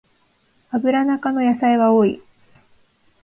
[0.71, 2.23] アブラナ科の野菜は多い